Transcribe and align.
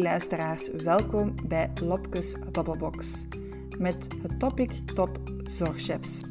Luisteraars, 0.00 0.70
welkom 0.70 1.34
bij 1.46 1.70
Lopkes 1.80 2.36
Babbelbox 2.52 3.26
met 3.78 4.08
het 4.22 4.38
topic 4.38 4.70
Top 4.94 5.18
Zorgchefs. 5.44 6.22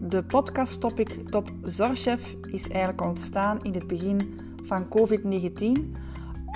De 0.00 0.24
podcast 0.24 0.80
topic 0.80 1.28
Top 1.28 1.50
Zorgchef 1.62 2.36
is 2.50 2.68
eigenlijk 2.68 3.02
ontstaan 3.02 3.62
in 3.62 3.74
het 3.74 3.86
begin 3.86 4.40
van 4.62 4.88
COVID-19, 4.88 5.96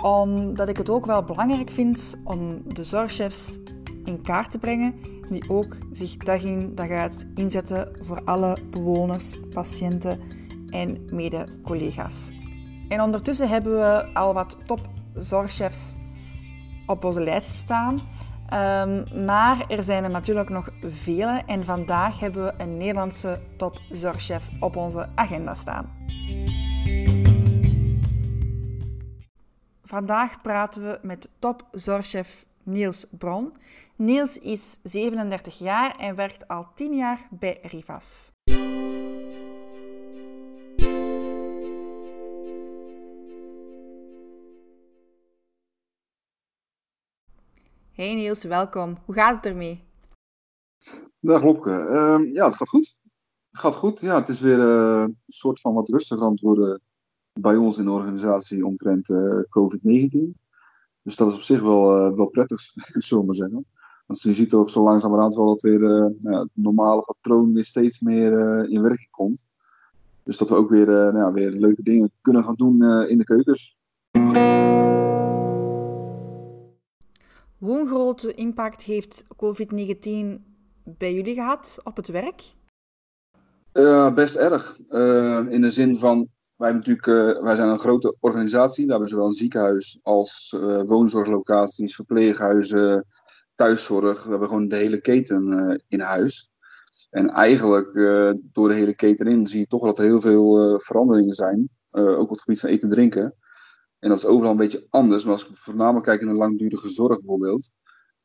omdat 0.03 0.69
ik 0.69 0.77
het 0.77 0.91
ook 0.91 1.07
wel 1.07 1.25
belangrijk 1.25 1.71
vind 1.71 2.17
om 2.25 2.63
de 2.75 2.85
zorgchefs 2.85 3.59
in 4.05 4.23
kaart 4.23 4.51
te 4.51 4.59
brengen 4.59 4.95
die 5.29 5.51
ook 5.51 5.77
zich 5.93 6.17
dag 6.17 6.43
in 6.43 6.75
dag 6.75 6.91
uit 6.91 7.27
inzetten 7.35 7.89
voor 8.01 8.25
alle 8.25 8.57
bewoners, 8.71 9.39
patiënten 9.55 10.21
en 10.71 11.07
mede-collega's. 11.11 12.33
En 12.89 13.01
ondertussen 13.01 13.49
hebben 13.49 13.73
we 13.73 14.15
al 14.15 14.35
wat 14.35 14.57
topzorgchefs 15.17 15.97
op 16.87 17.05
onze 17.05 17.21
lijst 17.21 17.49
staan. 17.49 17.95
Um, 17.95 19.25
maar 19.25 19.65
er 19.69 19.83
zijn 19.83 20.05
er 20.05 20.11
natuurlijk 20.11 20.49
nog 20.49 20.69
vele 20.83 21.43
en 21.47 21.65
vandaag 21.65 22.21
hebben 22.21 22.45
we 22.45 22.55
een 22.63 22.77
Nederlandse 22.77 23.41
topzorgchef 23.57 24.49
op 24.61 24.77
onze 24.77 25.09
agenda 25.15 25.55
staan. 25.55 25.95
Vandaag 29.83 30.41
praten 30.41 30.83
we 30.83 30.99
met 31.03 31.29
topzorgchef 31.39 32.47
Niels 32.63 33.07
Bron. 33.19 33.53
Niels 33.97 34.39
is 34.39 34.79
37 34.83 35.59
jaar 35.59 35.97
en 35.97 36.15
werkt 36.15 36.49
al 36.49 36.67
10 36.75 36.97
jaar 36.97 37.29
bij 37.31 37.59
Rivas. 37.63 38.36
Hey 47.97 48.15
Niels, 48.15 48.45
welkom. 48.45 48.97
Hoe 49.05 49.15
gaat 49.15 49.35
het 49.35 49.47
ermee? 49.47 49.85
Dag 51.21 51.43
Lopke. 51.43 51.71
Uh, 51.71 52.35
ja, 52.35 52.47
het 52.47 52.57
gaat 52.57 52.69
goed. 52.69 52.97
Het 53.51 53.61
gaat 53.61 53.77
goed. 53.77 54.01
Ja, 54.01 54.19
het 54.19 54.29
is 54.29 54.41
weer 54.41 54.59
uh, 54.59 55.01
een 55.03 55.17
soort 55.27 55.61
van 55.61 55.75
wat 55.75 55.89
rustiger 55.89 56.25
aan 56.25 56.39
worden 56.41 56.81
bij 57.41 57.57
ons 57.57 57.79
in 57.79 57.85
de 57.85 57.91
organisatie 57.91 58.67
omtrent 58.67 59.09
uh, 59.09 59.41
COVID-19. 59.41 60.19
Dus 61.03 61.17
dat 61.17 61.29
is 61.29 61.35
op 61.35 61.41
zich 61.41 61.61
wel, 61.61 62.07
uh, 62.07 62.17
wel 62.17 62.27
prettig, 62.27 62.63
zullen 63.07 63.23
we 63.23 63.27
maar 63.27 63.49
zeggen. 63.49 63.67
Want 64.07 64.23
je 64.23 64.35
ziet 64.35 64.55
ook 64.55 64.71
zo 64.71 64.83
langzamerhand 64.83 65.35
wel 65.35 65.47
dat 65.47 65.63
weer 65.63 65.81
nou, 66.21 66.43
het 66.43 66.51
normale 66.53 67.03
patroon 67.03 67.53
weer 67.53 67.65
steeds 67.65 68.01
meer 68.01 68.33
in 68.71 68.83
werking 68.83 69.11
komt. 69.11 69.45
Dus 70.23 70.37
dat 70.37 70.49
we 70.49 70.55
ook 70.55 70.71
weer, 70.71 70.87
nou, 70.87 71.33
weer 71.33 71.51
leuke 71.51 71.83
dingen 71.83 72.11
kunnen 72.21 72.45
gaan 72.45 72.55
doen 72.55 73.09
in 73.09 73.19
de 73.19 73.25
keukens. 73.25 73.77
Hoe 77.67 77.89
grote 77.89 78.35
impact 78.35 78.83
heeft 78.83 79.25
COVID-19 79.37 80.43
bij 80.85 81.15
jullie 81.15 81.35
gehad 81.35 81.81
op 81.85 81.97
het 81.97 82.09
werk? 82.09 82.43
Uh, 83.73 84.15
best 84.15 84.37
erg. 84.37 84.79
Uh, 84.89 85.47
in 85.49 85.61
de 85.61 85.71
zin 85.71 85.99
van, 85.99 86.29
wij, 86.57 86.73
natuurlijk, 86.73 87.07
uh, 87.07 87.43
wij 87.43 87.57
zijn 87.57 87.69
een 87.69 87.79
grote 87.79 88.17
organisatie. 88.21 88.85
We 88.85 88.91
hebben 88.91 89.09
zowel 89.09 89.27
een 89.27 89.33
ziekenhuis 89.33 89.99
als 90.03 90.57
woonzorglocaties, 90.87 91.95
verpleeghuizen, 91.95 93.07
thuiszorg. 93.55 94.25
We 94.25 94.31
hebben 94.31 94.49
gewoon 94.49 94.69
de 94.69 94.77
hele 94.77 95.01
keten 95.01 95.83
in 95.89 96.01
huis. 96.01 96.51
En 97.11 97.31
eigenlijk 97.31 97.93
door 98.53 98.69
de 98.69 98.75
hele 98.75 98.95
keten 98.95 99.27
in 99.27 99.47
zie 99.47 99.61
je 99.61 99.67
toch 99.67 99.85
dat 99.85 99.99
er 99.99 100.05
heel 100.05 100.21
veel 100.21 100.81
veranderingen 100.81 101.35
zijn. 101.35 101.69
ook 101.91 102.19
op 102.19 102.31
het 102.31 102.41
gebied 102.41 102.61
van 102.61 102.69
eten 102.69 102.89
en 102.89 102.95
drinken. 102.95 103.35
En 104.07 104.13
dat 104.13 104.21
is 104.21 104.27
overal 104.27 104.51
een 104.51 104.57
beetje 104.57 104.87
anders. 104.91 105.25
Maar 105.25 105.33
als 105.33 105.49
ik 105.49 105.57
voornamelijk 105.57 106.05
kijk 106.05 106.21
in 106.21 106.27
de 106.27 106.35
langdurige 106.35 106.89
zorg 106.89 107.19
bijvoorbeeld, 107.19 107.71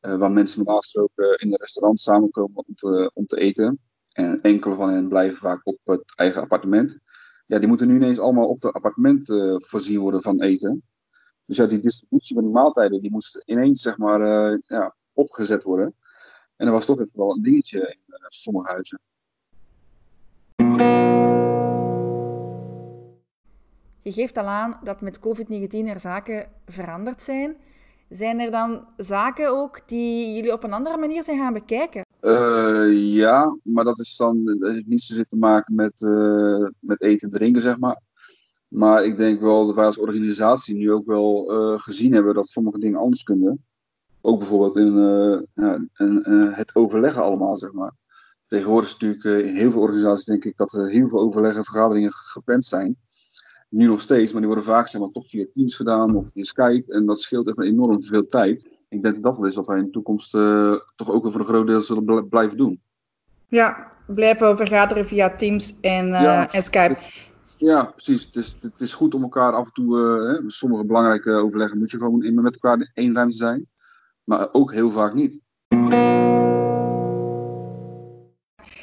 uh, 0.00 0.16
waar 0.16 0.30
mensen 0.30 0.58
normaal 0.58 0.80
gesproken 0.80 1.38
in 1.38 1.48
een 1.48 1.56
restaurant 1.56 2.00
samenkomen 2.00 2.64
om 2.66 2.74
te, 2.74 3.10
om 3.14 3.26
te 3.26 3.36
eten. 3.36 3.80
En 4.12 4.40
enkele 4.40 4.74
van 4.74 4.88
hen 4.88 5.08
blijven 5.08 5.36
vaak 5.36 5.66
op 5.66 5.78
het 5.84 6.12
eigen 6.16 6.42
appartement. 6.42 6.98
Ja, 7.46 7.58
die 7.58 7.68
moeten 7.68 7.88
nu 7.88 7.94
ineens 7.94 8.18
allemaal 8.18 8.48
op 8.48 8.62
het 8.62 8.72
appartement 8.72 9.28
uh, 9.28 9.54
voorzien 9.58 9.98
worden 9.98 10.22
van 10.22 10.42
eten. 10.42 10.82
Dus 11.44 11.56
ja, 11.56 11.66
die 11.66 11.80
distributie 11.80 12.34
van 12.34 12.44
die 12.44 12.52
maaltijden, 12.52 13.00
die 13.00 13.10
moest 13.10 13.42
ineens 13.44 13.82
zeg 13.82 13.98
maar 13.98 14.20
uh, 14.20 14.58
ja, 14.60 14.94
opgezet 15.12 15.62
worden. 15.62 15.94
En 16.56 16.66
dat 16.66 16.74
was 16.74 16.86
toch 16.86 17.00
even 17.00 17.10
wel 17.12 17.30
een 17.30 17.42
dingetje 17.42 17.80
in 17.80 18.16
sommige 18.26 18.70
huizen. 18.70 19.00
Je 24.02 24.12
geeft 24.12 24.36
al 24.36 24.46
aan 24.46 24.78
dat 24.82 25.00
met 25.00 25.18
COVID-19 25.18 25.86
er 25.86 26.00
zaken 26.00 26.48
veranderd 26.66 27.22
zijn. 27.22 27.56
Zijn 28.08 28.40
er 28.40 28.50
dan 28.50 28.84
zaken 28.96 29.48
ook 29.48 29.88
die 29.88 30.34
jullie 30.34 30.52
op 30.52 30.64
een 30.64 30.72
andere 30.72 30.96
manier 30.96 31.22
zijn 31.22 31.38
gaan 31.38 31.52
bekijken? 31.52 32.04
Uh, 32.20 33.14
ja, 33.14 33.56
maar 33.62 33.84
dat 33.84 33.98
is 33.98 34.16
dan 34.16 34.44
dat 34.44 34.72
heeft 34.72 34.86
niet 34.86 35.02
zozeer 35.02 35.26
te 35.26 35.36
maken 35.36 35.74
met, 35.74 36.00
uh, 36.00 36.68
met 36.78 37.02
eten 37.02 37.28
en 37.28 37.34
drinken, 37.34 37.62
zeg 37.62 37.78
maar. 37.78 38.00
Maar 38.68 39.04
ik 39.04 39.16
denk 39.16 39.40
wel 39.40 39.66
dat 39.66 39.74
wij 39.74 39.84
als 39.84 39.98
organisatie 39.98 40.74
nu 40.74 40.92
ook 40.92 41.06
wel 41.06 41.52
uh, 41.52 41.80
gezien 41.80 42.12
hebben 42.12 42.34
dat 42.34 42.48
sommige 42.48 42.78
dingen 42.78 43.00
anders 43.00 43.22
kunnen. 43.22 43.64
Ook 44.20 44.38
bijvoorbeeld 44.38 44.76
in 44.76 44.96
het 46.52 46.74
overleggen 46.74 47.22
allemaal, 47.22 47.56
zeg 47.56 47.72
maar. 47.72 47.92
Tegenwoordig 48.46 48.88
is 48.88 48.98
natuurlijk 48.98 49.46
in 49.46 49.56
heel 49.56 49.70
veel 49.70 49.80
organisaties 49.80 50.24
denk 50.24 50.44
ik 50.44 50.56
dat 50.56 50.72
er 50.72 50.88
heel 50.88 51.08
veel 51.08 51.20
overleggen 51.20 51.58
en 51.58 51.64
vergaderingen 51.64 52.12
gepland 52.12 52.64
zijn 52.64 52.96
nu 53.72 53.86
nog 53.86 54.00
steeds, 54.00 54.32
maar 54.32 54.40
die 54.40 54.50
worden 54.50 54.68
vaak 54.68 54.88
zeg 54.88 55.00
maar, 55.00 55.10
toch 55.10 55.28
via 55.28 55.46
Teams 55.52 55.76
gedaan 55.76 56.14
of 56.14 56.30
via 56.30 56.44
Skype. 56.44 56.92
En 56.92 57.06
dat 57.06 57.20
scheelt 57.20 57.48
echt 57.48 57.60
enorm 57.60 58.02
veel 58.02 58.26
tijd. 58.26 58.68
Ik 58.88 59.02
denk 59.02 59.14
dat 59.14 59.22
dat 59.22 59.36
wel 59.36 59.46
is 59.46 59.54
wat 59.54 59.66
wij 59.66 59.78
in 59.78 59.84
de 59.84 59.90
toekomst 59.90 60.34
uh, 60.34 60.74
toch 60.96 61.10
ook 61.10 61.22
voor 61.22 61.40
een 61.40 61.46
groot 61.46 61.66
deel 61.66 61.80
zullen 61.80 62.28
blijven 62.28 62.56
doen. 62.56 62.80
Ja, 63.48 63.92
blijven 64.06 64.56
vergaderen 64.56 65.06
via 65.06 65.36
Teams 65.36 65.80
en, 65.80 66.08
uh, 66.08 66.22
ja, 66.22 66.52
en 66.52 66.62
Skype. 66.62 66.96
Ja, 67.58 67.84
precies. 67.84 68.24
Het 68.24 68.36
is, 68.36 68.56
het 68.60 68.80
is 68.80 68.94
goed 68.94 69.14
om 69.14 69.22
elkaar 69.22 69.52
af 69.52 69.66
en 69.66 69.72
toe, 69.72 69.98
uh, 70.42 70.48
sommige 70.48 70.84
belangrijke 70.84 71.30
overleggen 71.30 71.78
moet 71.78 71.90
je 71.90 71.98
gewoon 71.98 72.34
met 72.34 72.54
elkaar 72.54 72.78
in 72.78 72.90
één 72.94 73.14
ruimte 73.14 73.36
zijn. 73.36 73.66
Maar 74.24 74.48
ook 74.52 74.72
heel 74.72 74.90
vaak 74.90 75.14
niet. 75.14 75.40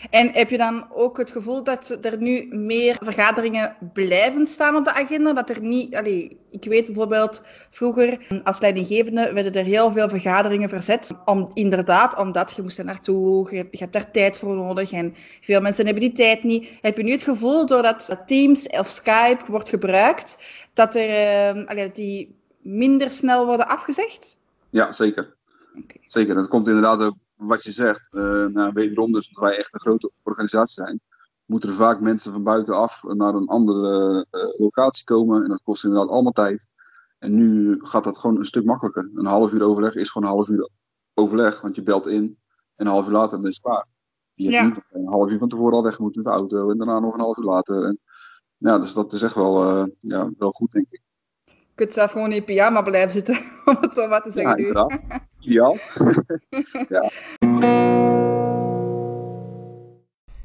En 0.10 0.30
heb 0.34 0.50
je 0.50 0.58
dan 0.58 0.86
ook 0.92 1.18
het 1.18 1.32
gevoel 1.32 1.64
dat 1.64 1.98
er 2.02 2.18
nu 2.18 2.48
meer 2.52 2.98
vergaderingen 3.02 3.76
blijven 3.94 4.48
staan 4.48 4.76
op 4.76 4.86
de 4.86 4.94
agenda? 4.94 5.34
Dat 5.34 5.50
er 5.50 5.62
niet, 5.62 5.96
allee, 5.96 6.40
ik 6.52 6.64
weet 6.64 6.86
bijvoorbeeld, 6.86 7.44
vroeger 7.70 8.42
als 8.44 8.60
leidinggevende 8.60 9.34
werden 9.34 9.54
er 9.54 9.64
heel 9.64 9.92
veel 9.92 10.10
vergaderingen 10.10 10.70
verzet. 10.70 11.12
Om, 11.26 11.52
inderdaad, 11.54 12.18
omdat 12.18 12.54
je 12.56 12.62
moest 12.62 12.80
er 12.80 12.86
naartoe, 12.86 13.56
je, 13.56 13.68
je 13.72 13.78
hebt 13.78 13.94
daar 13.94 14.12
tijd 14.12 14.38
voor 14.38 14.56
nodig 14.56 14.92
en 14.92 15.16
veel 15.42 15.62
mensen 15.62 15.86
hebben 15.86 16.04
die 16.04 16.14
tijd 16.14 16.44
niet. 16.44 16.70
Heb 16.82 16.98
je 16.98 17.04
nu 17.04 17.12
het 17.12 17.24
gevoel, 17.24 17.66
doordat 17.66 18.18
Teams 18.26 18.68
of 18.68 18.90
Skype 18.90 19.44
wordt 19.48 19.70
gebruikt, 19.70 20.38
dat 20.74 20.96
er, 20.96 21.10
uh, 21.56 21.68
allee, 21.68 21.92
die 21.92 22.36
minder 22.62 23.12
snel 23.12 23.46
worden 23.46 23.68
afgezegd? 23.68 24.38
Ja, 24.70 24.92
zeker. 24.92 25.36
Okay. 25.72 26.02
Zeker, 26.06 26.36
dat 26.36 26.48
komt 26.48 26.68
inderdaad 26.68 27.02
ook 27.02 27.16
wat 27.40 27.64
je 27.64 27.72
zegt, 27.72 28.14
uh, 28.14 28.46
nou, 28.46 28.72
wederom 28.74 29.12
dus 29.12 29.30
dat 29.30 29.44
wij 29.44 29.58
echt 29.58 29.74
een 29.74 29.80
grote 29.80 30.12
organisatie 30.24 30.84
zijn, 30.86 31.02
moeten 31.46 31.70
er 31.70 31.76
vaak 31.76 32.00
mensen 32.00 32.32
van 32.32 32.44
buitenaf 32.44 33.04
naar 33.04 33.34
een 33.34 33.48
andere 33.48 34.26
uh, 34.32 34.60
locatie 34.60 35.04
komen. 35.04 35.44
En 35.44 35.50
dat 35.50 35.62
kost 35.64 35.84
inderdaad 35.84 36.10
allemaal 36.10 36.32
tijd. 36.32 36.68
En 37.20 37.36
nu 37.36 37.78
gaat 37.82 38.04
dat 38.04 38.18
gewoon 38.18 38.38
een 38.38 38.46
stuk 38.46 38.66
makkelijker. 38.66 39.10
Een 39.14 39.26
half 39.26 39.54
uur 39.54 39.64
overleg 39.64 39.96
is 39.96 40.10
gewoon 40.10 40.28
een 40.28 40.36
half 40.36 40.48
uur 40.48 40.70
overleg, 41.14 41.62
want 41.62 41.76
je 41.76 41.84
belt 41.84 42.08
in 42.08 42.38
en 42.76 42.86
een 42.86 42.92
half 42.92 43.06
uur 43.06 43.14
later 43.14 43.42
ben 43.42 43.52
je 43.52 43.60
klaar. 43.62 43.86
Je 44.34 44.44
hebt 44.44 44.56
ja. 44.56 44.64
niet 44.64 44.84
een 44.90 45.08
half 45.08 45.30
uur 45.30 45.40
van 45.40 45.50
tevoren 45.50 45.74
al 45.74 45.84
weg 45.84 46.00
moeten 46.00 46.22
met 46.22 46.32
de 46.32 46.38
auto 46.40 46.72
en 46.72 46.78
daarna 46.78 47.00
nog 47.00 47.14
een 47.14 47.20
half 47.20 47.38
uur 47.38 47.44
later. 47.44 47.84
En, 47.84 48.00
ja, 48.58 48.80
dus 48.80 48.94
dat 48.94 49.14
is 49.14 49.22
echt 49.22 49.36
wel, 49.36 49.78
uh, 49.78 49.88
ja, 50.00 50.30
wel 50.38 50.52
goed, 50.52 50.72
denk 50.72 50.88
ik. 50.90 51.02
Je 51.46 51.86
kunt 51.86 51.94
zelf 51.94 52.12
gewoon 52.12 52.32
in 52.32 52.46
pyjama 52.46 52.82
blijven 52.82 53.12
zitten, 53.12 53.36
om 53.66 53.78
het 53.82 53.94
zo 53.94 54.08
maar 54.08 54.22
te 54.22 54.32
zeggen 54.32 54.64
ja. 54.64 54.88
Ideaal. 55.40 55.78
ja. 56.96 57.12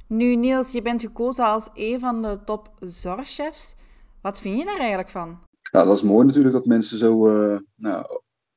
Nu, 0.08 0.37
Niels, 0.37 0.73
je 0.73 0.82
bent 0.82 1.00
gekozen 1.00 1.44
als 1.44 1.70
een 1.75 2.00
van 2.00 2.23
de 2.23 2.38
top 2.44 2.70
zorgchefs. 2.79 3.76
Wat 4.23 4.41
vind 4.41 4.58
je 4.58 4.64
daar 4.64 4.79
eigenlijk 4.79 5.08
van? 5.08 5.38
Ja, 5.70 5.85
dat 5.85 5.96
is 5.96 6.02
mooi 6.02 6.26
natuurlijk 6.26 6.55
dat 6.55 6.67
mensen 6.67 6.99
zo 6.99 7.29
uh, 7.29 7.58
nou, 7.76 8.06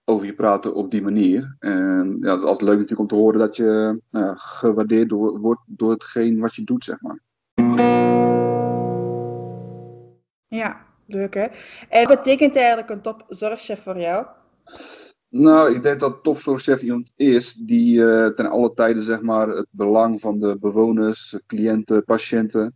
over 0.06 0.26
je 0.26 0.34
praten 0.34 0.76
op 0.76 0.92
die 0.92 1.02
manier. 1.02 1.56
En 1.60 2.18
ja, 2.22 2.30
het 2.32 2.40
is 2.40 2.46
altijd 2.46 2.70
leuk 2.70 2.80
natuurlijk 2.80 3.00
om 3.00 3.08
te 3.08 3.24
horen 3.24 3.40
dat 3.40 3.56
je 3.56 4.02
uh, 4.12 4.32
gewaardeerd 4.36 5.10
door, 5.10 5.40
wordt 5.40 5.62
door 5.66 5.92
hetgeen 5.92 6.40
wat 6.40 6.56
je 6.56 6.64
doet, 6.64 6.84
zeg 6.84 7.02
maar. 7.02 7.20
Ja, 10.48 10.86
leuk 11.06 11.34
hè. 11.34 11.48
En 11.90 12.08
wat 12.08 12.18
betekent 12.18 12.56
eigenlijk 12.56 12.90
een 12.90 13.02
top 13.02 13.26
zorgchef 13.28 13.84
voor 13.84 14.00
jou? 14.00 14.26
Nou, 15.30 15.76
ik 15.76 15.84
denk 15.84 16.00
dat 16.00 16.24
topzorgchef 16.24 16.82
iemand 16.82 17.12
is 17.16 17.54
die 17.54 17.98
uh, 17.98 18.28
ten 18.28 18.50
alle 18.50 18.74
tijden 18.74 19.04
zeg 19.04 19.22
maar, 19.22 19.48
het 19.48 19.68
belang 19.70 20.22
van 20.22 20.40
de 20.40 20.58
bewoners, 20.60 21.40
cliënten, 21.48 22.04
patiënten, 22.04 22.74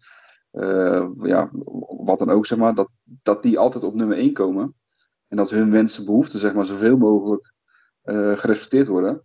uh, 0.52 1.10
ja, 1.22 1.50
wat 2.04 2.20
dan 2.20 2.30
ook 2.30 2.46
zeg 2.46 2.58
maar, 2.58 2.76
dat, 2.76 2.90
dat 3.04 3.44
die 3.44 3.60
altijd 3.60 3.84
op 3.84 3.94
nummer 3.94 4.18
1 4.18 4.34
komen. 4.34 4.76
En 5.28 5.38
dat 5.38 5.50
hun 5.50 5.72
wensen, 5.72 6.06
behoeften, 6.06 6.40
zeg 6.40 6.54
maar, 6.54 6.66
zoveel 6.66 6.98
mogelijk 6.98 7.54
uh, 8.04 8.38
gerespecteerd 8.38 8.88
worden. 8.88 9.22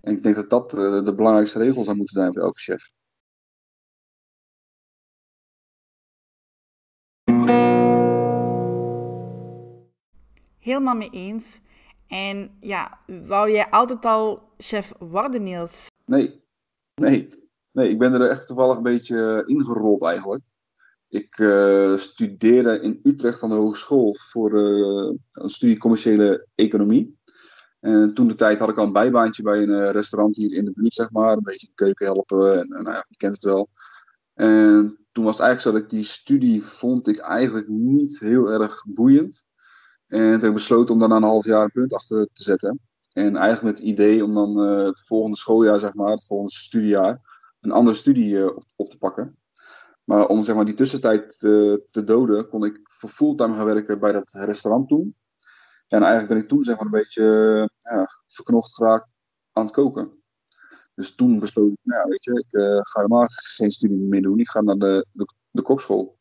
En 0.00 0.12
ik 0.12 0.22
denk 0.22 0.34
dat 0.34 0.50
dat 0.50 0.70
de 1.04 1.14
belangrijkste 1.16 1.58
regel 1.58 1.84
zou 1.84 1.96
moeten 1.96 2.20
zijn 2.20 2.32
voor 2.32 2.42
elke 2.42 2.60
chef. 2.60 2.90
Helemaal 10.58 10.94
mee 10.94 11.10
eens. 11.10 11.60
En 12.10 12.50
ja, 12.60 12.98
wou 13.26 13.50
jij 13.50 13.70
altijd 13.70 14.04
al 14.04 14.42
chef 14.56 14.92
worden, 14.98 15.42
Niels? 15.42 15.86
Nee, 16.04 16.44
nee. 16.94 17.28
Nee, 17.72 17.90
ik 17.90 17.98
ben 17.98 18.12
er 18.12 18.28
echt 18.30 18.46
toevallig 18.46 18.76
een 18.76 18.82
beetje 18.82 19.42
ingerold 19.46 20.02
eigenlijk. 20.02 20.42
Ik 21.08 21.38
uh, 21.38 21.96
studeerde 21.96 22.80
in 22.80 23.00
Utrecht 23.02 23.42
aan 23.42 23.48
de 23.48 23.54
hogeschool 23.54 24.16
voor 24.30 24.52
uh, 24.52 25.16
een 25.30 25.50
studie 25.50 25.78
commerciële 25.78 26.46
economie. 26.54 27.18
En 27.80 28.14
toen 28.14 28.28
de 28.28 28.34
tijd 28.34 28.58
had 28.58 28.68
ik 28.68 28.76
al 28.76 28.84
een 28.84 28.92
bijbaantje 28.92 29.42
bij 29.42 29.62
een 29.62 29.90
restaurant 29.90 30.36
hier 30.36 30.52
in 30.52 30.64
de 30.64 30.72
buurt, 30.72 30.94
zeg 30.94 31.10
maar. 31.10 31.32
Een 31.32 31.42
beetje 31.42 31.68
keuken 31.74 32.06
helpen 32.06 32.52
en, 32.52 32.60
en 32.60 32.82
nou 32.82 32.94
ja, 32.94 33.04
je 33.08 33.16
kent 33.16 33.34
het 33.34 33.44
wel. 33.44 33.68
En 34.34 34.98
toen 35.12 35.24
was 35.24 35.38
het 35.38 35.46
eigenlijk 35.46 35.60
zo 35.60 35.72
dat 35.72 35.82
ik 35.82 35.98
die 35.98 36.12
studie 36.12 36.64
vond 36.64 37.08
ik 37.08 37.18
eigenlijk 37.18 37.68
niet 37.68 38.18
heel 38.18 38.50
erg 38.50 38.84
boeiend. 38.86 39.48
En 40.10 40.18
toen 40.20 40.30
heb 40.30 40.42
ik 40.42 40.52
besloten 40.52 40.94
om 40.94 41.00
dan 41.00 41.10
een 41.10 41.22
half 41.22 41.44
jaar 41.44 41.64
een 41.64 41.70
punt 41.70 41.92
achter 41.92 42.28
te 42.32 42.42
zetten. 42.42 42.80
En 43.12 43.36
eigenlijk 43.36 43.62
met 43.62 43.78
het 43.78 43.86
idee 43.86 44.24
om 44.24 44.34
dan 44.34 44.56
het 44.58 45.00
volgende 45.00 45.36
schooljaar, 45.36 45.78
zeg 45.78 45.94
maar, 45.94 46.10
het 46.10 46.26
volgende 46.26 46.52
studiejaar, 46.52 47.20
een 47.60 47.70
andere 47.70 47.96
studie 47.96 48.54
op, 48.56 48.64
op 48.76 48.88
te 48.88 48.98
pakken. 48.98 49.38
Maar 50.04 50.26
om 50.26 50.44
zeg 50.44 50.54
maar, 50.54 50.64
die 50.64 50.74
tussentijd 50.74 51.38
te, 51.38 51.82
te 51.90 52.04
doden, 52.04 52.48
kon 52.48 52.64
ik 52.64 52.80
fulltime 52.88 53.54
gaan 53.54 53.64
werken 53.64 54.00
bij 54.00 54.12
dat 54.12 54.32
restaurant 54.32 54.88
toen. 54.88 55.14
En 55.88 56.02
eigenlijk 56.02 56.28
ben 56.28 56.42
ik 56.42 56.48
toen 56.48 56.64
zeg 56.64 56.76
maar, 56.76 56.84
een 56.84 56.90
beetje 56.90 57.22
ja, 57.78 58.08
verknocht 58.26 58.74
geraakt 58.74 59.10
aan 59.52 59.64
het 59.64 59.74
koken. 59.74 60.22
Dus 60.94 61.14
toen 61.14 61.38
besloot 61.38 61.70
ik, 61.70 61.78
nou, 61.82 62.08
weet 62.08 62.24
je, 62.24 62.44
ik 62.48 62.60
uh, 62.60 62.78
ga 62.82 63.00
helemaal 63.00 63.26
geen 63.28 63.70
studie 63.70 63.98
meer 63.98 64.22
doen. 64.22 64.38
Ik 64.38 64.48
ga 64.48 64.60
naar 64.60 64.78
de, 64.78 65.06
de, 65.12 65.34
de 65.50 65.62
kokschool. 65.62 66.18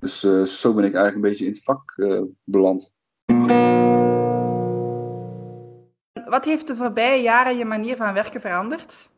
Dus 0.00 0.24
uh, 0.24 0.44
zo 0.44 0.74
ben 0.74 0.84
ik 0.84 0.94
eigenlijk 0.94 1.14
een 1.14 1.30
beetje 1.30 1.44
in 1.44 1.52
het 1.52 1.62
vak 1.62 1.94
uh, 1.96 2.22
beland. 2.44 2.92
Wat 6.24 6.44
heeft 6.44 6.66
de 6.66 6.76
voorbije 6.76 7.22
jaren 7.22 7.56
je 7.56 7.64
manier 7.64 7.96
van 7.96 8.14
werken 8.14 8.40
veranderd 8.40 9.10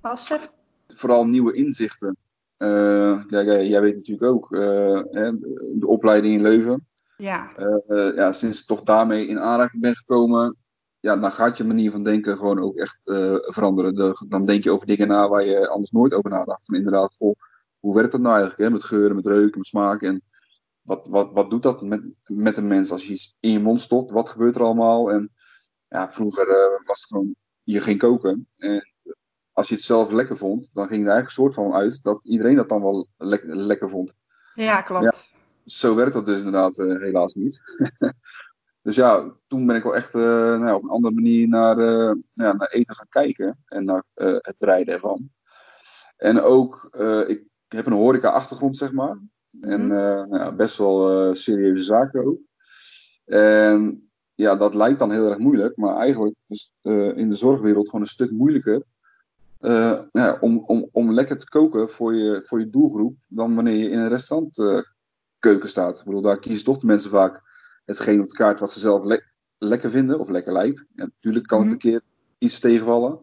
als 0.00 0.26
chef? 0.26 0.52
Vooral 0.86 1.26
nieuwe 1.26 1.52
inzichten. 1.52 2.16
Uh, 2.58 3.22
jij 3.28 3.80
weet 3.80 3.94
natuurlijk 3.94 4.32
ook 4.32 4.48
de, 4.48 5.74
de, 5.78 5.86
opleiding 5.86 6.34
in 6.34 6.42
Leuven. 6.42 6.86
Ja. 7.16 7.50
Ja, 8.14 8.32
sinds 8.32 8.60
ik 8.60 8.66
toch 8.66 8.82
daarmee 8.82 9.26
in 9.26 9.40
aanraking 9.40 9.82
ben 9.82 9.96
gekomen, 9.96 10.56
ja, 11.00 11.16
dan 11.16 11.32
gaat 11.32 11.56
je 11.56 11.64
manier 11.64 11.90
van 11.90 12.02
denken 12.02 12.36
gewoon 12.36 12.60
ook 12.60 12.76
echt 12.76 13.00
veranderen. 13.44 13.94
De, 13.94 14.24
dan 14.28 14.44
denk 14.44 14.64
je 14.64 14.70
over 14.70 14.86
dingen 14.86 15.08
na 15.08 15.28
waar 15.28 15.44
je 15.44 15.68
anders 15.68 15.90
nooit 15.90 16.12
over 16.12 16.30
nadacht. 16.30 16.72
Inderdaad, 16.72 17.14
goh, 17.18 17.34
hoe 17.86 17.94
werkt 17.94 18.12
dat 18.12 18.20
nou 18.20 18.34
eigenlijk? 18.34 18.62
Hè? 18.62 18.70
Met 18.70 18.84
geuren, 18.84 19.16
met 19.16 19.26
reuken, 19.26 19.58
met 19.58 19.66
smaak. 19.66 20.02
En 20.02 20.22
wat, 20.80 21.06
wat, 21.06 21.32
wat 21.32 21.50
doet 21.50 21.62
dat 21.62 21.82
met, 21.82 22.02
met 22.24 22.56
een 22.56 22.66
mens 22.66 22.90
als 22.90 23.06
je 23.06 23.12
iets 23.12 23.36
in 23.40 23.50
je 23.50 23.58
mond 23.58 23.80
stopt? 23.80 24.10
Wat 24.10 24.28
gebeurt 24.28 24.54
er 24.54 24.62
allemaal? 24.62 25.10
En 25.10 25.32
ja, 25.88 26.12
vroeger 26.12 26.46
was 26.84 27.00
het 27.00 27.08
gewoon, 27.08 27.34
je 27.62 27.80
ging 27.80 27.98
koken. 27.98 28.48
En 28.56 28.92
als 29.52 29.68
je 29.68 29.74
het 29.74 29.84
zelf 29.84 30.10
lekker 30.10 30.36
vond, 30.36 30.70
dan 30.72 30.86
ging 30.86 31.04
er 31.04 31.12
eigenlijk 31.12 31.26
een 31.26 31.42
soort 31.42 31.54
van 31.54 31.74
uit 31.74 32.02
dat 32.02 32.24
iedereen 32.24 32.56
dat 32.56 32.68
dan 32.68 32.82
wel 32.82 33.08
le 33.16 33.40
lekker 33.44 33.90
vond. 33.90 34.14
Ja, 34.54 34.82
klopt. 34.82 35.34
zo 35.64 35.94
werkt 35.94 36.12
dat 36.12 36.26
dus 36.26 36.38
inderdaad 36.38 36.78
uh, 36.78 37.00
helaas 37.00 37.34
niet. 37.34 37.60
dus 38.82 38.96
ja, 38.96 39.32
toen 39.46 39.66
ben 39.66 39.76
ik 39.76 39.82
wel 39.82 39.96
echt 39.96 40.14
uh, 40.14 40.22
nou, 40.58 40.74
op 40.74 40.82
een 40.82 40.90
andere 40.90 41.14
manier 41.14 41.48
naar, 41.48 41.78
ja, 42.34 42.52
naar 42.52 42.68
eten 42.68 42.94
gaan 42.94 43.08
kijken 43.08 43.62
en 43.66 43.84
naar 43.84 44.04
het 44.14 44.54
bereiden 44.58 44.94
ervan. 44.94 45.30
En 46.16 46.40
ook, 46.40 46.96
ik 47.26 47.42
heb 47.68 47.86
een 47.86 47.92
horeca-achtergrond, 47.92 48.76
zeg 48.76 48.92
maar. 48.92 49.18
En 49.60 49.84
mm 49.84 49.90
-hmm. 49.90 50.28
nou, 50.28 50.54
best 50.54 50.76
wel 50.76 51.34
serieuze 51.34 51.82
zaken 51.82 52.24
ook. 52.24 52.38
En 53.24 54.10
ja, 54.34 54.56
dat 54.56 54.74
lijkt 54.74 54.98
dan 54.98 55.12
heel 55.12 55.28
erg 55.28 55.38
moeilijk, 55.38 55.76
maar 55.76 55.96
eigenlijk 55.96 56.34
is 56.48 56.72
het 56.82 57.16
in 57.16 57.28
de 57.28 57.34
zorgwereld 57.34 57.86
gewoon 57.86 58.00
een 58.00 58.10
stuk 58.10 58.30
moeilijker 58.30 58.82
uh, 59.60 60.02
ja, 60.10 60.36
om, 60.40 60.58
om, 60.66 60.88
om 60.92 61.12
lekker 61.12 61.38
te 61.38 61.48
koken 61.48 61.90
voor 61.90 62.14
je, 62.14 62.42
voor 62.46 62.58
je 62.60 62.70
doelgroep 62.70 63.16
dan 63.28 63.54
wanneer 63.54 63.74
je 63.74 63.88
in 63.88 63.98
een 63.98 64.08
restaurantkeuken 64.08 64.86
uh, 65.40 65.64
staat. 65.64 65.98
Ik 65.98 66.04
bedoel, 66.04 66.20
daar 66.20 66.38
kiezen 66.38 66.64
toch 66.64 66.78
de 66.78 66.86
mensen 66.86 67.10
vaak 67.10 67.42
hetgeen 67.84 68.20
op 68.20 68.28
de 68.28 68.34
kaart 68.34 68.60
wat 68.60 68.72
ze 68.72 68.78
zelf 68.78 69.04
le 69.04 69.24
lekker 69.58 69.90
vinden 69.90 70.20
of 70.20 70.28
lekker 70.28 70.52
lijkt. 70.52 70.84
Natuurlijk 70.94 71.46
kan 71.46 71.62
het 71.62 71.72
een 71.72 71.78
keer 71.78 72.00
iets 72.38 72.60
tegenvallen. 72.60 73.18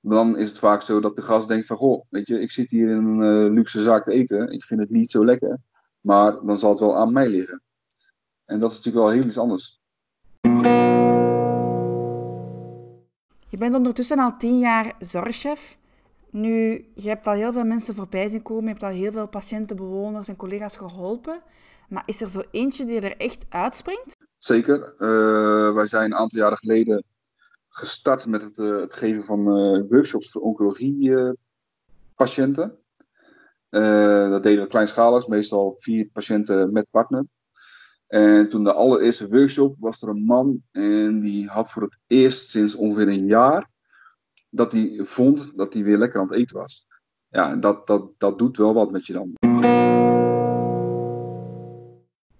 Dan 0.00 0.36
is 0.36 0.48
het 0.48 0.58
vaak 0.58 0.82
zo 0.82 1.00
dat 1.00 1.16
de 1.16 1.22
gast 1.22 1.48
denkt 1.48 1.66
van, 1.66 1.76
goh, 1.76 2.04
weet 2.08 2.28
je, 2.28 2.40
ik 2.40 2.50
zit 2.50 2.70
hier 2.70 2.90
in 2.90 2.96
een 2.96 3.46
uh, 3.46 3.52
luxe 3.52 3.82
zaak 3.82 4.04
te 4.04 4.12
eten. 4.12 4.52
Ik 4.52 4.64
vind 4.64 4.80
het 4.80 4.90
niet 4.90 5.10
zo 5.10 5.24
lekker. 5.24 5.58
Maar 6.00 6.44
dan 6.44 6.56
zal 6.56 6.70
het 6.70 6.80
wel 6.80 6.96
aan 6.96 7.12
mij 7.12 7.28
liggen. 7.28 7.62
En 8.44 8.60
dat 8.60 8.70
is 8.70 8.76
natuurlijk 8.76 9.04
wel 9.04 9.14
heel 9.14 9.24
iets 9.24 9.38
anders. 9.38 9.80
Je 13.48 13.56
bent 13.58 13.74
ondertussen 13.74 14.18
al 14.18 14.36
tien 14.36 14.58
jaar 14.58 14.94
zorgchef. 14.98 15.78
Nu, 16.30 16.84
je 16.94 17.08
hebt 17.08 17.26
al 17.26 17.32
heel 17.32 17.52
veel 17.52 17.64
mensen 17.64 17.94
voorbij 17.94 18.28
zien 18.28 18.42
komen. 18.42 18.64
Je 18.64 18.70
hebt 18.70 18.82
al 18.82 18.88
heel 18.90 19.12
veel 19.12 19.28
patiënten, 19.28 19.76
bewoners 19.76 20.28
en 20.28 20.36
collega's 20.36 20.76
geholpen. 20.76 21.42
Maar 21.88 22.02
is 22.06 22.22
er 22.22 22.28
zo 22.28 22.42
eentje 22.50 22.84
die 22.84 23.00
er 23.00 23.16
echt 23.16 23.46
uitspringt? 23.48 24.16
Zeker. 24.38 24.94
Uh, 24.98 25.74
wij 25.74 25.86
zijn 25.86 26.04
een 26.04 26.18
aantal 26.18 26.38
jaren 26.38 26.58
geleden 26.58 27.04
gestart 27.70 28.26
met 28.26 28.42
het, 28.42 28.58
uh, 28.58 28.80
het 28.80 28.94
geven 28.94 29.24
van 29.24 29.40
uh, 29.40 29.82
workshops 29.88 30.30
voor 30.30 30.42
oncologie-patiënten. 30.42 32.78
dat 34.30 34.42
deden 34.42 34.62
we 34.62 34.68
kleinschalig, 34.68 35.28
meestal 35.28 35.74
vier 35.78 36.08
patiënten 36.12 36.72
met 36.72 36.86
partner. 36.90 37.24
En 38.06 38.48
toen 38.48 38.64
de 38.64 38.72
allereerste 38.72 39.28
workshop 39.28 39.76
was 39.78 40.02
er 40.02 40.08
een 40.08 40.24
man 40.24 40.62
en 40.72 41.20
die 41.20 41.48
had 41.48 41.70
voor 41.70 41.82
het 41.82 41.98
eerst 42.06 42.50
sinds 42.50 42.74
ongeveer 42.74 43.08
een 43.08 43.26
jaar 43.26 43.68
dat 44.48 44.72
hij 44.72 45.00
vond 45.04 45.56
dat 45.56 45.72
hij 45.72 45.82
weer 45.82 45.98
lekker 45.98 46.20
aan 46.20 46.28
het 46.28 46.36
eten 46.36 46.56
was. 46.56 46.86
Ja, 47.28 47.56
dat, 47.56 47.86
dat, 47.86 48.10
dat 48.18 48.38
doet 48.38 48.56
wel 48.56 48.74
wat 48.74 48.90
met 48.90 49.06
je 49.06 49.12
dan. 49.12 49.36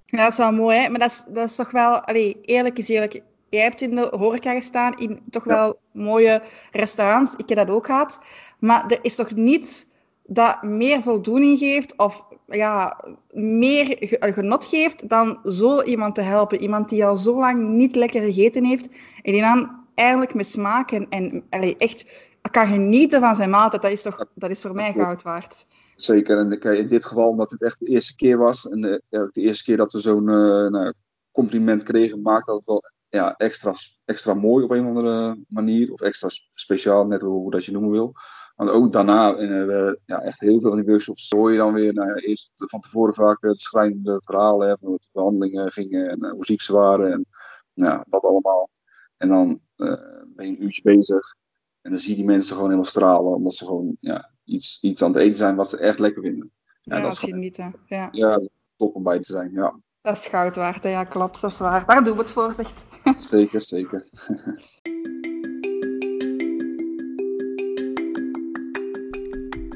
Ja, 0.06 0.22
dat 0.22 0.32
is 0.32 0.38
wel 0.38 0.52
mooi, 0.52 0.78
hè? 0.78 0.88
maar 0.88 0.98
dat 0.98 1.10
is, 1.10 1.24
dat 1.28 1.48
is 1.48 1.56
toch 1.56 1.70
wel, 1.70 2.00
allee, 2.00 2.40
eerlijk 2.40 2.78
is 2.78 2.88
eerlijk, 2.88 3.22
jij 3.50 3.62
hebt 3.62 3.80
in 3.80 3.94
de 3.94 4.08
horeca 4.16 4.52
gestaan, 4.52 4.98
in 4.98 5.20
toch 5.30 5.44
wel 5.44 5.78
mooie 5.92 6.42
restaurants, 6.72 7.34
ik 7.36 7.48
heb 7.48 7.58
dat 7.58 7.76
ook 7.76 7.86
gehad, 7.86 8.20
maar 8.58 8.90
er 8.90 8.98
is 9.02 9.14
toch 9.14 9.30
niets 9.30 9.86
dat 10.26 10.62
meer 10.62 11.02
voldoening 11.02 11.58
geeft 11.58 11.96
of 11.96 12.24
ja, 12.46 13.04
meer 13.30 13.96
genot 14.20 14.64
geeft 14.64 15.08
dan 15.08 15.38
zo 15.44 15.82
iemand 15.82 16.14
te 16.14 16.20
helpen. 16.20 16.60
Iemand 16.60 16.88
die 16.88 17.04
al 17.04 17.16
zo 17.16 17.38
lang 17.38 17.68
niet 17.68 17.96
lekker 17.96 18.22
gegeten 18.22 18.64
heeft 18.64 18.88
en 19.22 19.32
die 19.32 19.40
dan 19.40 19.70
eigenlijk 19.94 20.34
met 20.34 20.46
smaak 20.46 20.90
en, 20.90 21.06
en 21.08 21.44
allee, 21.50 21.76
echt 21.76 22.28
kan 22.50 22.68
genieten 22.68 23.20
van 23.20 23.36
zijn 23.36 23.50
maaltijd. 23.50 23.82
Dat 23.82 23.90
is, 23.90 24.02
toch, 24.02 24.26
dat 24.34 24.50
is 24.50 24.60
voor 24.60 24.74
mij 24.74 24.92
goud 24.92 25.22
waard. 25.22 25.66
Zeker, 25.96 26.38
en 26.38 26.76
in 26.76 26.88
dit 26.88 27.04
geval 27.04 27.28
omdat 27.28 27.50
het 27.50 27.62
echt 27.62 27.78
de 27.78 27.86
eerste 27.86 28.16
keer 28.16 28.38
was 28.38 28.68
en 28.68 28.80
de, 28.80 29.02
de 29.08 29.40
eerste 29.40 29.64
keer 29.64 29.76
dat 29.76 29.92
we 29.92 30.00
zo'n 30.00 30.28
uh, 30.28 30.66
nou, 30.68 30.92
compliment 31.32 31.82
kregen, 31.82 32.22
maakt 32.22 32.46
dat 32.46 32.56
het 32.56 32.64
wel 32.64 32.82
ja, 33.10 33.36
extra, 33.36 33.74
extra 34.04 34.34
mooi 34.34 34.64
op 34.64 34.70
een 34.70 34.82
of 34.82 34.86
andere 34.86 35.44
manier, 35.48 35.92
of 35.92 36.00
extra 36.00 36.28
speciaal, 36.54 37.06
net 37.06 37.22
hoe 37.22 37.50
dat 37.50 37.64
je 37.64 37.72
noemen 37.72 37.90
wil. 37.90 38.12
Want 38.56 38.70
ook 38.70 38.92
daarna 38.92 39.36
we 39.36 40.00
ja, 40.04 40.20
echt 40.20 40.40
heel 40.40 40.60
veel 40.60 40.70
in 40.70 40.76
die 40.76 40.86
workshops 40.86 41.30
hoor 41.30 41.52
je 41.52 41.58
dan 41.58 41.72
weer, 41.72 41.92
nou 41.92 42.08
ja, 42.08 42.14
eerst 42.14 42.50
van 42.54 42.80
tevoren 42.80 43.14
vaak 43.14 43.40
de 43.40 43.58
schrijnende 43.58 44.20
verhalen, 44.24 44.68
hè, 44.68 44.76
van 44.78 44.88
hoe 44.88 44.98
de 44.98 45.08
behandelingen 45.12 45.72
gingen 45.72 46.10
en 46.10 46.24
uh, 46.24 46.30
hoe 46.30 46.44
ziek 46.44 46.60
ze 46.60 46.72
waren 46.72 47.12
en 47.12 47.26
nou, 47.74 48.02
dat 48.06 48.24
allemaal. 48.24 48.70
En 49.16 49.28
dan 49.28 49.60
uh, 49.76 50.22
ben 50.26 50.46
je 50.46 50.52
een 50.52 50.62
uurtje 50.62 50.82
bezig 50.82 51.34
en 51.80 51.90
dan 51.90 52.00
zie 52.00 52.10
je 52.10 52.16
die 52.16 52.24
mensen 52.24 52.52
gewoon 52.52 52.70
helemaal 52.70 52.90
stralen, 52.90 53.34
omdat 53.34 53.54
ze 53.54 53.64
gewoon 53.64 53.96
ja, 54.00 54.30
iets, 54.44 54.78
iets 54.80 55.02
aan 55.02 55.12
het 55.12 55.22
eten 55.22 55.36
zijn 55.36 55.56
wat 55.56 55.70
ze 55.70 55.78
echt 55.78 55.98
lekker 55.98 56.22
vinden. 56.22 56.52
Ja, 56.80 56.96
ja 56.96 57.02
dat 57.02 57.12
is 57.12 57.18
genieten. 57.18 57.74
Ja. 57.86 58.08
ja, 58.12 58.40
top 58.76 58.94
om 58.94 59.02
bij 59.02 59.18
te 59.18 59.32
zijn, 59.32 59.50
ja. 59.52 59.80
Dat 60.02 60.18
is 60.18 60.26
goud 60.26 60.56
waard, 60.56 60.82
ja, 60.82 61.04
klopt, 61.04 61.40
dat 61.40 61.50
is 61.50 61.58
waar. 61.58 61.86
Daar 61.86 62.04
doen 62.04 62.16
we 62.16 62.22
het 62.22 62.32
voor, 62.32 62.54
zegt. 62.54 62.84
Zeker, 63.30 63.62
zeker. 63.62 64.08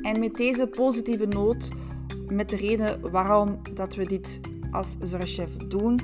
En 0.03 0.21
met 0.21 0.35
deze 0.35 0.67
positieve 0.67 1.27
noot, 1.27 1.71
met 2.29 2.51
de 2.51 2.57
reden 2.57 3.11
waarom 3.11 3.61
dat 3.75 3.95
we 3.95 4.07
dit 4.07 4.41
als 4.71 4.97
zorgchef 5.01 5.57
doen, 5.57 6.01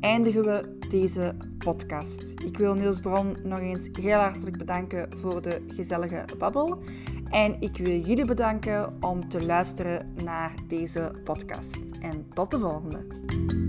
eindigen 0.00 0.42
we 0.42 0.78
deze 0.88 1.34
podcast. 1.58 2.34
Ik 2.44 2.58
wil 2.58 2.74
Niels 2.74 3.00
Bron 3.00 3.36
nog 3.42 3.58
eens 3.58 3.88
heel 4.00 4.18
hartelijk 4.18 4.58
bedanken 4.58 5.18
voor 5.18 5.42
de 5.42 5.64
gezellige 5.68 6.24
babbel. 6.38 6.82
En 7.32 7.56
ik 7.60 7.76
wil 7.76 8.00
jullie 8.00 8.24
bedanken 8.24 8.96
om 9.00 9.28
te 9.28 9.44
luisteren 9.44 10.12
naar 10.24 10.54
deze 10.68 11.12
podcast. 11.24 11.78
En 12.00 12.28
tot 12.34 12.50
de 12.50 12.58
volgende. 12.58 13.61